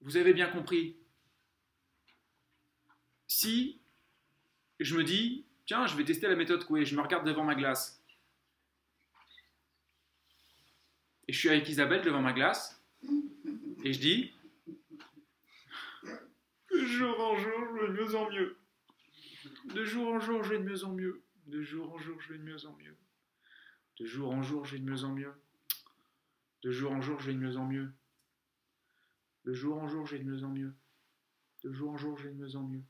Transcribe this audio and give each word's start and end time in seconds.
Vous 0.00 0.16
avez 0.16 0.32
bien 0.32 0.48
compris. 0.48 0.96
Si 3.26 3.80
je 4.80 4.96
me 4.96 5.04
dis, 5.04 5.44
tiens, 5.66 5.86
je 5.86 5.96
vais 5.96 6.04
tester 6.04 6.28
la 6.28 6.36
méthode 6.36 6.64
Coué, 6.64 6.84
je 6.84 6.94
me 6.96 7.02
regarde 7.02 7.26
devant 7.26 7.44
ma 7.44 7.54
glace. 7.54 8.02
Et 11.26 11.32
je 11.32 11.38
suis 11.38 11.48
avec 11.48 11.68
Isabelle 11.68 12.02
devant 12.02 12.22
ma 12.22 12.32
glace. 12.32 12.82
Et 13.84 13.92
je 13.92 14.00
dis, 14.00 14.32
de 16.70 16.84
jour 16.84 17.20
en 17.20 17.36
jour, 17.36 17.52
je 17.66 17.80
vais 17.80 17.88
de 17.88 17.92
mieux 17.92 18.14
en 18.14 18.30
mieux. 18.30 18.56
De 19.74 19.84
jour 19.84 20.08
en 20.08 20.20
jour, 20.20 20.42
je 20.42 20.50
vais 20.50 20.58
de 20.58 20.64
mieux 20.64 20.84
en 20.84 20.92
mieux. 20.92 21.22
De 21.46 21.62
jour 21.62 21.92
en 21.92 21.98
jour, 21.98 22.20
je 22.22 22.32
vais 22.32 22.38
de 22.38 22.44
mieux 22.44 22.64
en 22.64 22.72
mieux. 22.72 22.96
De 23.98 24.06
jour 24.06 24.32
en 24.32 24.42
jour, 24.42 24.64
je 24.64 24.72
vais 24.72 24.78
de 24.78 24.84
mieux 24.84 25.04
en 25.04 25.12
mieux. 25.12 25.34
De 26.62 26.70
jour 26.70 26.92
en 26.92 27.00
jour, 27.00 27.20
je 27.20 27.26
vais 27.26 27.34
de 27.34 27.38
mieux 27.38 27.56
en 27.56 27.66
mieux. 27.66 27.92
De 29.48 29.54
jour 29.54 29.78
en 29.78 29.88
jour, 29.88 30.04
je 30.04 30.14
vais 30.14 30.22
de 30.22 30.28
mieux 30.28 30.44
en 30.44 30.50
mieux. 30.50 30.74
De 31.64 31.72
jour 31.72 31.90
en 31.92 31.96
jour, 31.96 32.18
je 32.18 32.28
vais 32.28 32.34
de 32.34 32.38
mieux 32.38 32.54
en 32.54 32.64
mieux. 32.64 32.82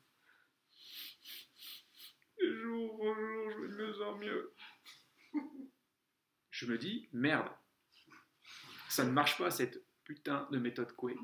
De 2.43 2.53
jour 2.53 3.01
en 3.01 3.15
jour, 3.15 3.51
je 3.53 3.61
vais 3.61 3.69
de 3.69 3.75
mieux 3.77 4.03
en 4.03 4.19
mieux. 4.19 4.55
Je 6.51 6.67
me 6.67 6.77
dis, 6.77 7.09
merde, 7.13 7.49
ça 8.89 9.05
ne 9.05 9.13
marche 9.13 9.39
pas 9.39 9.53
cette 9.53 9.85
putain 10.03 10.49
de 10.51 10.59
méthode 10.59 10.91
Coué. 10.97 11.17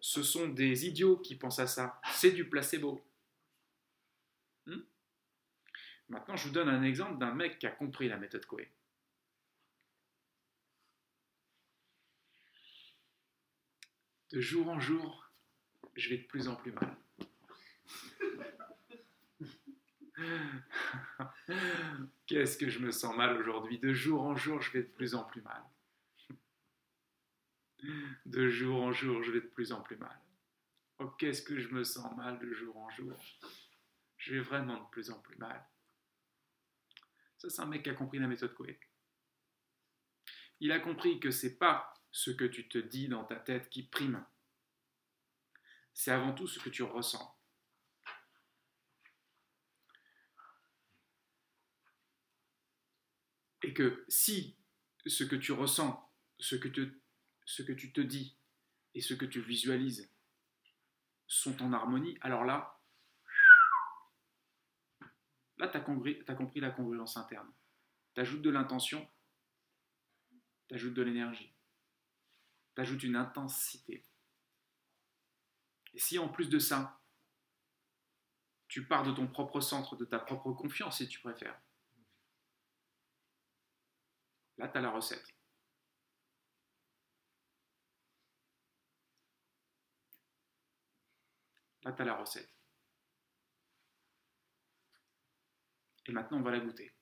Ce 0.00 0.24
sont 0.24 0.48
des 0.48 0.88
idiots 0.88 1.18
qui 1.18 1.36
pensent 1.36 1.60
à 1.60 1.68
ça. 1.68 2.00
C'est 2.14 2.32
du 2.32 2.48
placebo. 2.48 3.06
Hmm 4.66 4.80
Maintenant, 6.08 6.34
je 6.34 6.48
vous 6.48 6.54
donne 6.54 6.68
un 6.68 6.82
exemple 6.82 7.20
d'un 7.20 7.32
mec 7.32 7.60
qui 7.60 7.68
a 7.68 7.70
compris 7.70 8.08
la 8.08 8.16
méthode 8.16 8.46
Coué. 8.46 8.68
De 14.32 14.40
jour 14.40 14.68
en 14.70 14.80
jour, 14.80 15.30
je 15.94 16.08
vais 16.08 16.16
de 16.16 16.26
plus 16.26 16.48
en 16.48 16.56
plus 16.56 16.72
mal. 16.72 16.96
Qu'est-ce 22.26 22.56
que 22.56 22.70
je 22.70 22.78
me 22.78 22.90
sens 22.90 23.14
mal 23.14 23.36
aujourd'hui? 23.36 23.78
De 23.78 23.92
jour 23.92 24.22
en 24.22 24.34
jour, 24.34 24.62
je 24.62 24.72
vais 24.72 24.84
de 24.84 24.88
plus 24.88 25.14
en 25.14 25.24
plus 25.24 25.42
mal. 25.42 25.62
De 28.24 28.48
jour 28.48 28.82
en 28.82 28.92
jour, 28.92 29.22
je 29.22 29.32
vais 29.32 29.42
de 29.42 29.48
plus 29.48 29.70
en 29.70 29.82
plus 29.82 29.96
mal. 29.96 30.18
Oh, 30.98 31.10
qu'est-ce 31.18 31.42
que 31.42 31.58
je 31.58 31.68
me 31.68 31.84
sens 31.84 32.16
mal 32.16 32.38
de 32.38 32.54
jour 32.54 32.74
en 32.78 32.88
jour? 32.88 33.14
Je 34.16 34.34
vais 34.34 34.40
vraiment 34.40 34.82
de 34.82 34.88
plus 34.90 35.10
en 35.10 35.20
plus 35.20 35.36
mal. 35.36 35.62
Ça, 37.36 37.50
c'est 37.50 37.60
un 37.60 37.66
mec 37.66 37.82
qui 37.82 37.90
a 37.90 37.94
compris 37.94 38.18
la 38.18 38.28
méthode 38.28 38.54
Coué. 38.54 38.80
Il 40.60 40.72
a 40.72 40.80
compris 40.80 41.20
que 41.20 41.30
c'est 41.30 41.58
pas 41.58 41.92
ce 42.12 42.30
que 42.30 42.44
tu 42.44 42.68
te 42.68 42.78
dis 42.78 43.08
dans 43.08 43.24
ta 43.24 43.36
tête 43.36 43.70
qui 43.70 43.82
prime. 43.82 44.24
C'est 45.94 46.10
avant 46.10 46.32
tout 46.32 46.46
ce 46.46 46.58
que 46.58 46.68
tu 46.68 46.82
ressens. 46.82 47.36
Et 53.62 53.72
que 53.72 54.04
si 54.08 54.56
ce 55.06 55.24
que 55.24 55.36
tu 55.36 55.52
ressens, 55.52 56.10
ce 56.38 56.56
que, 56.56 56.68
tu 56.68 57.92
te 57.92 58.00
dis 58.00 58.36
et 58.94 59.00
ce 59.00 59.14
que 59.14 59.24
tu 59.24 59.40
visualises 59.40 60.10
sont 61.26 61.62
en 61.62 61.72
harmonie, 61.72 62.18
alors 62.20 62.44
là, 62.44 62.80
là, 65.58 65.68
tu 65.68 65.76
as, 65.76 65.80
compris 65.80 66.60
la 66.60 66.70
congruence 66.70 67.16
interne. 67.16 67.50
Tu 68.14 68.20
ajoutes 68.20 68.42
de 68.42 68.50
l'intention, 68.50 69.08
tu 70.68 70.74
ajoutes 70.74 70.94
de 70.94 71.02
l'énergie, 71.02 71.52
tu 72.74 72.80
ajoutes 72.80 73.02
une 73.02 73.16
intensité. 73.16 74.04
Et 75.94 75.98
si 75.98 76.18
en 76.18 76.28
plus 76.28 76.48
de 76.48 76.58
ça, 76.58 77.00
tu 78.68 78.86
pars 78.86 79.04
de 79.04 79.12
ton 79.12 79.26
propre 79.26 79.60
centre, 79.60 79.96
de 79.96 80.04
ta 80.04 80.18
propre 80.18 80.52
confiance, 80.52 80.98
si 80.98 81.08
tu 81.08 81.20
préfères, 81.20 81.60
Là, 84.58 84.68
tu 84.68 84.78
as 84.78 84.80
la 84.80 84.90
recette. 84.90 85.26
Là, 91.84 91.92
tu 91.92 92.02
as 92.02 92.04
la 92.04 92.16
recette. 92.16 92.48
Et 96.06 96.12
maintenant, 96.12 96.38
on 96.38 96.42
va 96.42 96.52
la 96.52 96.60
goûter. 96.60 96.92